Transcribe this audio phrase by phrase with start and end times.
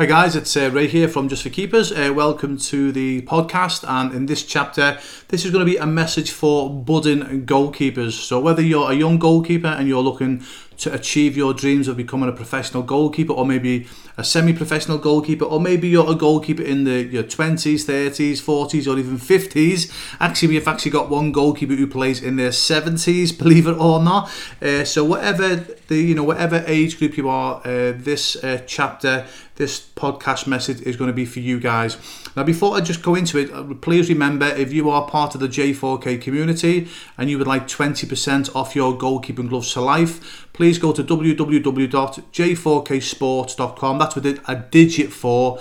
[0.00, 1.92] Hi guys, it's uh, Ray here from Just for Keepers.
[1.92, 5.84] Uh, welcome to the podcast, and in this chapter, this is going to be a
[5.84, 8.12] message for budding goalkeepers.
[8.12, 10.42] So whether you're a young goalkeeper and you're looking
[10.80, 13.86] to achieve your dreams of becoming a professional goalkeeper, or maybe
[14.16, 18.98] a semi-professional goalkeeper, or maybe you're a goalkeeper in the your 20s, 30s, 40s, or
[18.98, 19.92] even 50s.
[20.20, 24.30] Actually, we've actually got one goalkeeper who plays in their 70s, believe it or not.
[24.60, 25.56] Uh, so whatever
[25.88, 29.26] the you know whatever age group you are, uh, this uh, chapter
[29.60, 31.98] this podcast message is going to be for you guys.
[32.34, 35.42] Now, before I just go into it, uh, please remember if you are part of
[35.42, 40.76] the J4K community and you would like 20% off your goalkeeping gloves to life, please
[40.76, 43.98] go to www.j4ksports.com.
[43.98, 45.58] That's with a digit for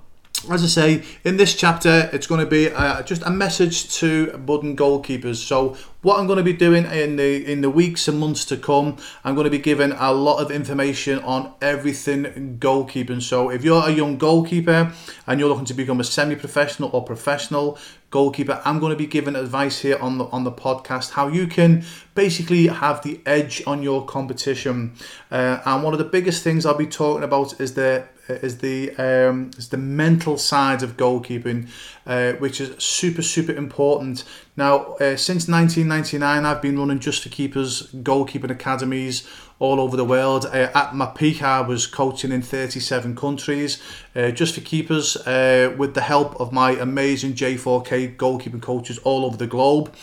[0.50, 4.38] as I say, in this chapter, it's going to be uh, just a message to
[4.38, 5.36] budding goalkeepers.
[5.36, 8.58] So, what I'm going to be doing in the in the weeks and months to
[8.58, 8.95] come,
[9.26, 13.22] I'm going to be giving a lot of information on everything goalkeeping.
[13.22, 14.94] So, if you're a young goalkeeper
[15.28, 17.78] and you're looking to become a semi-professional or professional
[18.10, 21.48] goalkeeper, I'm going to be giving advice here on the on the podcast how you
[21.48, 21.84] can
[22.16, 24.94] basically have the edge on your competition.
[25.30, 28.95] Uh, and one of the biggest things I'll be talking about is the is the
[28.97, 31.69] um, is the mental side of goalkeeping,
[32.05, 34.23] uh, which is super super important.
[34.55, 39.27] Now, uh, since 1999, I've been running just for keepers goalkeeping academies
[39.59, 40.45] all over the world.
[40.45, 43.81] Uh, at my peak, I was coaching in 37 countries,
[44.16, 49.25] uh, just for keepers, uh, with the help of my amazing J4K goalkeeping coaches all
[49.25, 49.93] over the globe.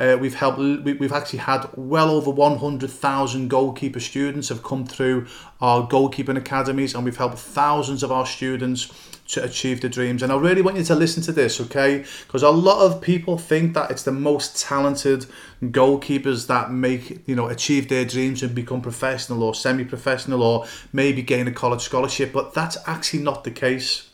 [0.00, 0.58] Uh, we've helped.
[0.58, 5.26] We've actually had well over 100,000 goalkeeper students have come through
[5.60, 8.90] our goalkeeping academies, and we've helped thousands of our students
[9.28, 10.22] to achieve their dreams.
[10.22, 12.04] And I really want you to listen to this, okay?
[12.26, 15.26] Because a lot of people think that it's the most talented
[15.62, 21.20] goalkeepers that make, you know, achieve their dreams and become professional or semi-professional or maybe
[21.22, 24.08] gain a college scholarship, but that's actually not the case.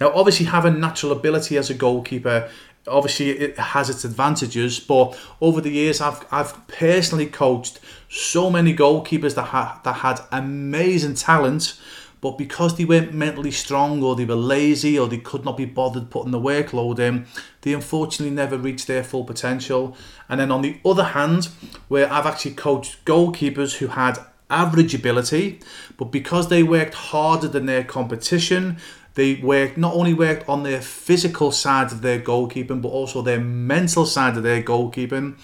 [0.00, 2.48] Now, obviously, having natural ability as a goalkeeper
[2.86, 8.74] obviously it has its advantages but over the years I've I've personally coached so many
[8.74, 11.78] goalkeepers that had that had amazing talent
[12.20, 15.66] but because they weren't mentally strong or they were lazy or they could not be
[15.66, 17.26] bothered putting the workload in
[17.62, 19.96] they unfortunately never reached their full potential.
[20.28, 21.48] And then on the other hand
[21.88, 24.18] where I've actually coached goalkeepers who had
[24.50, 25.60] average ability
[25.96, 28.76] but because they worked harder than their competition
[29.14, 33.40] they worked not only worked on their physical side of their goalkeeping, but also their
[33.40, 35.36] mental side of their goalkeeping.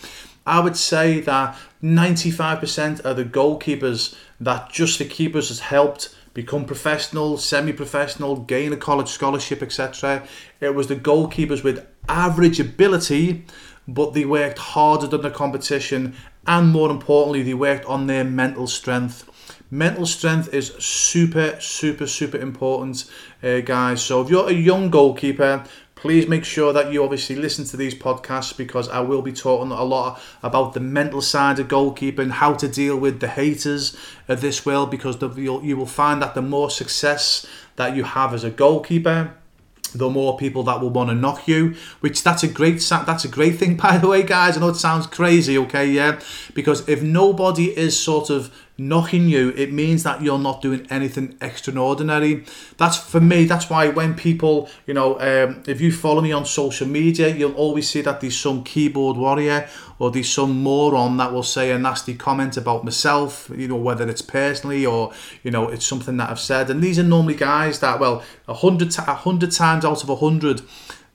[0.47, 6.65] I would say that 95% of the goalkeepers that just for keepers has helped become
[6.65, 10.25] professional, semi-professional, gain a college scholarship, etc.
[10.61, 13.45] It was the goalkeepers with average ability,
[13.87, 16.17] but they worked harder than the competition,
[16.47, 19.30] and more importantly, they worked on their mental strength.
[19.71, 23.05] Mental strength is super, super, super important,
[23.43, 24.03] uh, guys.
[24.03, 25.65] So if you're a young goalkeeper,
[25.95, 29.71] please make sure that you obviously listen to these podcasts because I will be talking
[29.71, 34.41] a lot about the mental side of goalkeeping, how to deal with the haters of
[34.41, 38.43] this world because the, you will find that the more success that you have as
[38.43, 39.35] a goalkeeper,
[39.95, 43.29] the more people that will want to knock you which that's a great that's a
[43.29, 46.21] great thing by the way guys i know it sounds crazy okay yeah
[46.55, 51.37] because if nobody is sort of knocking you, it means that you're not doing anything
[51.43, 52.45] extraordinary.
[52.79, 56.47] That's for me, that's why when people, you know, um, if you follow me on
[56.47, 59.69] social media, you'll always see that there's some keyboard warrior
[59.99, 64.09] or there's some moron that will say a nasty comment about myself, you know, whether
[64.09, 65.13] it's personally or,
[65.43, 66.71] you know, it's something that I've said.
[66.71, 70.17] And these are normally guys that, well, a hundred, a hundred times out of a
[70.17, 70.63] hundred,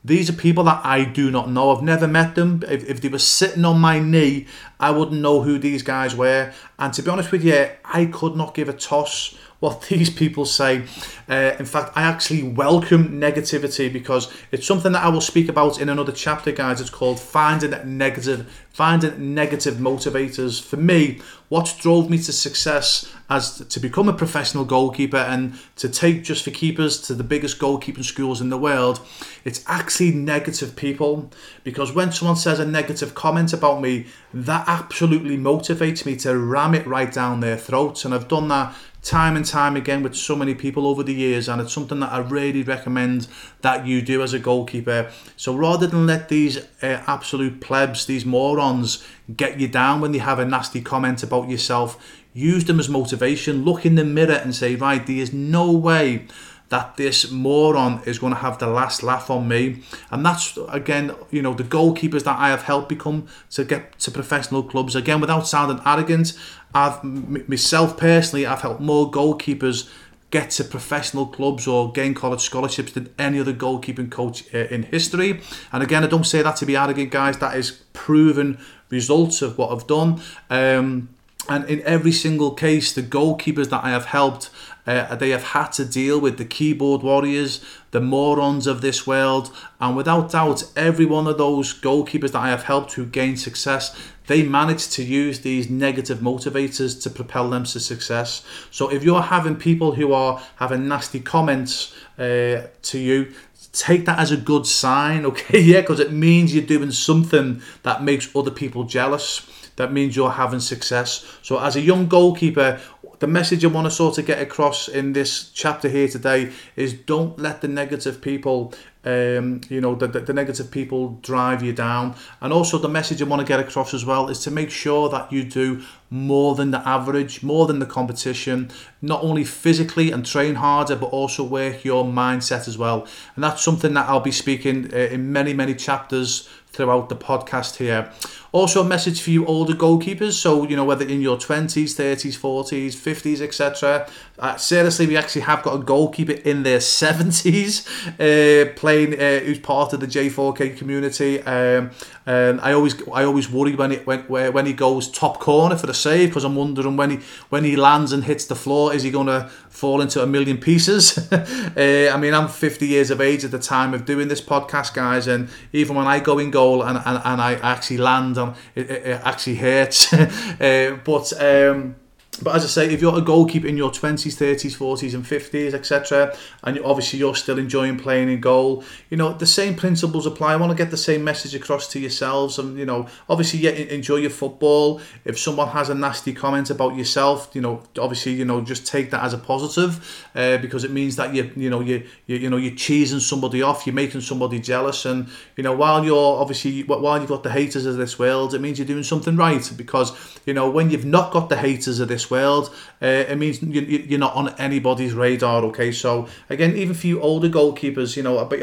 [0.06, 1.72] these are people that I do not know.
[1.72, 2.62] I've never met them.
[2.70, 4.46] If, if they were sitting on my knee,
[4.80, 6.54] I wouldn't know who these guys were.
[6.78, 9.36] And to be honest with you, I could not give a toss
[9.66, 10.84] what these people say.
[11.28, 15.82] Uh, in fact, I actually welcome negativity because it's something that I will speak about
[15.82, 16.80] in another chapter, guys.
[16.80, 20.62] It's called finding negative, finding negative motivators.
[20.62, 21.20] For me,
[21.50, 26.44] what drove me to success as to become a professional goalkeeper and to take just
[26.44, 29.00] for keepers to the biggest goalkeeping schools in the world,
[29.44, 31.32] it's actually negative people.
[31.64, 36.76] Because when someone says a negative comment about me, that absolutely motivates me to ram
[36.76, 38.06] it right down their throats.
[38.06, 41.48] And I've done that time and time again with so many people over the years,
[41.48, 43.28] and it's something that I really recommend
[43.62, 45.12] that you do as a goalkeeper.
[45.38, 49.06] So rather than let these uh, absolute plebs, these morons,
[49.38, 52.04] get you down when they have a nasty comment about yourself,
[52.34, 53.64] use them as motivation.
[53.64, 56.28] Look in the mirror and say, right, there is no way
[56.70, 59.84] that this moron is going to have the last laugh on me.
[60.10, 64.12] And that's, again, you know, the goalkeepers that I have helped become to get to
[64.12, 64.96] professional clubs.
[64.96, 66.34] Again, without sounding arrogant,
[66.74, 69.90] I've, myself personally, I've helped more goalkeepers
[70.32, 74.84] get to professional clubs or gain college scholarships than any other goalkeeping coach uh, in
[74.84, 75.40] history.
[75.72, 77.38] And again, I don't say that to be arrogant, guys.
[77.38, 78.58] That is proven
[78.90, 80.22] results of what I've done.
[80.50, 81.10] Um,
[81.48, 84.50] and in every single case, the goalkeepers that I have helped,
[84.88, 89.52] uh, they have had to deal with the keyboard warriors, the morons of this world,
[89.80, 93.96] and without doubt, every one of those goalkeepers that I have helped who gain success,
[94.28, 98.44] they manage to use these negative motivators to propel them to success.
[98.72, 103.34] So if you're having people who are having nasty comments uh, to you,
[103.72, 105.60] take that as a good sign, okay?
[105.62, 110.32] Yeah, because it means you're doing something that makes other people jealous that means you're
[110.32, 111.26] having success.
[111.42, 112.80] So, as a young goalkeeper,
[113.20, 116.94] the message I want to sort of get across in this chapter here today is
[116.94, 118.74] don't let the negative people
[119.06, 122.16] um, you know, the, the, the, negative people drive you down.
[122.42, 125.10] And also, the message I want to get across as well is to make sure
[125.10, 128.72] that you do more than the average, more than the competition,
[129.02, 133.08] not only physically and train harder, but also work your mindset as well.
[133.36, 137.78] And that's something that I'll be speaking uh, in many, many chapters throughout the podcast
[137.78, 138.12] here.
[138.52, 140.34] Also, a message for you older goalkeepers.
[140.34, 144.10] So, you know, whether in your 20s, 30s, 40s, 50s, etc.
[144.40, 147.86] Uh, seriously, we actually have got a goalkeeper in their 70s
[148.20, 151.42] uh, playing, uh, who's part of the J4K community.
[151.42, 151.92] Um,
[152.26, 155.88] and I always, I always worry when it when when he goes top corner for
[155.88, 157.20] the save because I'm wondering when he
[157.50, 160.58] when he lands and hits the floor, is he going to fall into a million
[160.58, 161.18] pieces?
[161.32, 164.94] uh, I mean, I'm 50 years of age at the time of doing this podcast,
[164.94, 168.56] guys, and even when I go in goal and and, and I actually land, on
[168.74, 170.14] it, it, it actually hurts.
[170.14, 171.96] uh, but um,
[172.44, 175.74] but as I say, if you're a goalkeeper in your 20s, 30s, 40s, and 50s,
[175.74, 180.54] etc., and obviously you're still enjoying playing in goal, you know, the same principles apply.
[180.54, 182.60] I want to get the same message across to yourselves.
[182.60, 185.02] And, you know, obviously, yeah, enjoy your football.
[185.24, 189.12] If someone has a nasty comment about yourself, you know, obviously, you know, just take
[189.12, 192.50] that as a positive uh, because it means that you, you know, you, you, you
[192.50, 195.06] know, you're cheesing somebody off, you're making somebody jealous.
[195.06, 198.60] And, you know, while you're obviously, while you've got the haters of this world, it
[198.60, 200.12] means you're doing something right because,
[200.46, 204.16] you know, when you've not got the haters of this world, uh, it means you,
[204.16, 205.64] are not on anybody's radar.
[205.66, 208.62] Okay, so again, even for you older goalkeepers, you know, but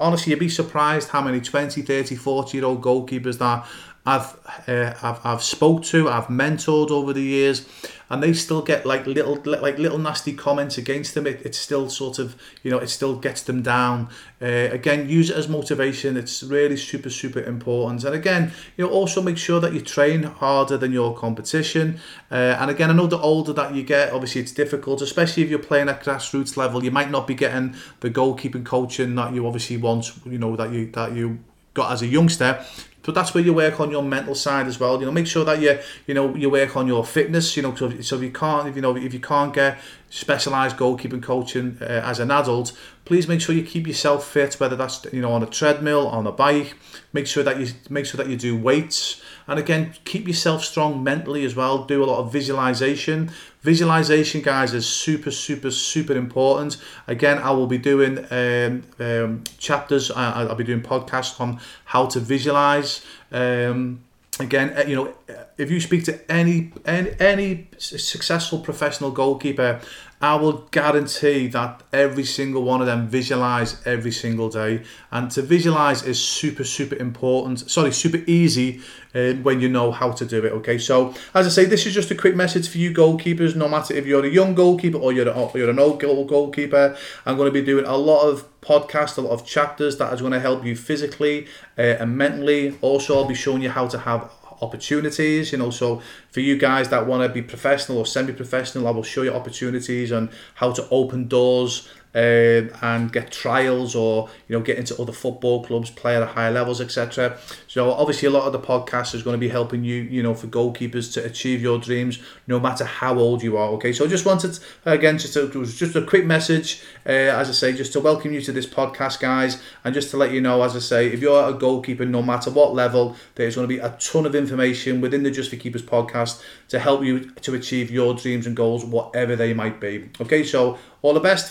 [0.00, 3.66] honestly, you'd be surprised how many 20, 30, 40 year old goalkeepers that
[4.06, 4.36] I've,
[4.68, 7.66] uh, I've I've spoke to, I've mentored over the years,
[8.10, 11.26] and they still get like little like little nasty comments against them.
[11.26, 14.10] It, it still sort of you know it still gets them down.
[14.42, 16.18] Uh, again, use it as motivation.
[16.18, 18.04] It's really super super important.
[18.04, 21.98] And again, you know also make sure that you train harder than your competition.
[22.30, 25.48] Uh, and again, I know the older that you get, obviously it's difficult, especially if
[25.48, 26.84] you're playing at grassroots level.
[26.84, 30.12] You might not be getting the goalkeeping coaching that you obviously want.
[30.26, 31.38] You know that you that you
[31.72, 32.64] got as a youngster
[33.04, 34.98] but that's where you work on your mental side as well.
[34.98, 37.56] You know, make sure that you you know you work on your fitness.
[37.56, 39.78] You know, so, so if you can't if you know if you can't get
[40.10, 44.54] specialized goalkeeping coaching uh, as an adult, please make sure you keep yourself fit.
[44.54, 46.74] Whether that's you know on a treadmill, on a bike.
[47.12, 49.20] Make sure that you make sure that you do weights.
[49.46, 51.84] And again, keep yourself strong mentally as well.
[51.84, 53.30] Do a lot of visualization.
[53.62, 56.78] Visualization, guys, is super, super, super important.
[57.06, 60.10] Again, I will be doing um, um, chapters.
[60.10, 63.04] I, will be doing podcasts on how to visualize.
[63.32, 64.00] Um,
[64.40, 65.14] again, uh, you know,
[65.56, 69.80] if you speak to any any any successful professional goalkeeper,
[70.24, 74.82] I will guarantee that every single one of them visualize every single day.
[75.12, 77.70] And to visualize is super, super important.
[77.70, 78.80] Sorry, super easy
[79.14, 80.52] uh, when you know how to do it.
[80.52, 83.54] Okay, so as I say, this is just a quick message for you goalkeepers.
[83.54, 86.24] No matter if you're a young goalkeeper or you're, a, or you're an old goal
[86.24, 90.10] goalkeeper, I'm going to be doing a lot of podcasts, a lot of chapters that
[90.14, 92.78] is going to help you physically uh, and mentally.
[92.80, 94.30] Also, I'll be showing you how to have
[94.62, 98.90] opportunities you know so for you guys that want to be professional or semi-professional i
[98.90, 104.56] will show you opportunities on how to open doors um, and get trials or you
[104.56, 107.38] know get into other football clubs, play at higher levels, etc.
[107.66, 110.34] So obviously a lot of the podcast is going to be helping you, you know,
[110.34, 113.70] for goalkeepers to achieve your dreams, no matter how old you are.
[113.70, 117.72] Okay, so I just wanted again just just a quick message, uh, as I say,
[117.72, 120.76] just to welcome you to this podcast, guys, and just to let you know, as
[120.76, 123.90] I say, if you're a goalkeeper, no matter what level, there's going to be a
[123.98, 128.14] ton of information within the Just for Keepers podcast to help you to achieve your
[128.14, 130.10] dreams and goals, whatever they might be.
[130.20, 131.50] Okay, so all the best,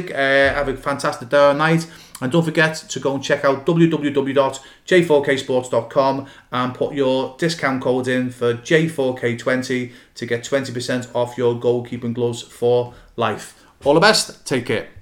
[0.00, 0.14] fantastic.
[0.14, 1.86] Uh, have a fantastic day or night.
[2.22, 8.28] And don't forget to go and check out www.j4ksports.com and put your discount code in
[8.30, 13.64] for J4K20 to get 20% off your goalkeeping gloves for life.
[13.84, 14.46] All the best.
[14.46, 14.99] Take care.